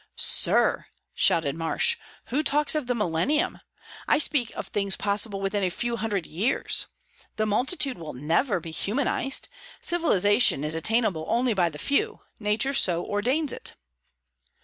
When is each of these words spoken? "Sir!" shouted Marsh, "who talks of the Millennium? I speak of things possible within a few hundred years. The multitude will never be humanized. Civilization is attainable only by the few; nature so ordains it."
"Sir!" 0.15 0.87
shouted 1.13 1.55
Marsh, 1.55 1.95
"who 2.31 2.41
talks 2.41 2.73
of 2.73 2.87
the 2.87 2.95
Millennium? 2.95 3.59
I 4.07 4.17
speak 4.17 4.49
of 4.55 4.69
things 4.69 4.95
possible 4.97 5.39
within 5.39 5.63
a 5.63 5.69
few 5.69 5.95
hundred 5.95 6.25
years. 6.25 6.87
The 7.35 7.45
multitude 7.45 7.99
will 7.99 8.13
never 8.13 8.59
be 8.59 8.71
humanized. 8.71 9.47
Civilization 9.79 10.63
is 10.63 10.73
attainable 10.73 11.27
only 11.29 11.53
by 11.53 11.69
the 11.69 11.77
few; 11.77 12.21
nature 12.39 12.73
so 12.73 13.05
ordains 13.05 13.53
it." 13.53 13.75